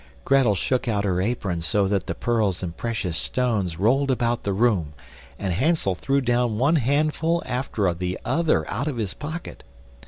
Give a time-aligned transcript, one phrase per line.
[0.25, 4.51] Grettel shook out her apron so that the pearls and precious stones rolled about the
[4.51, 4.93] room,
[5.37, 9.61] and Hansel threw down one handful after the other out of his pocket.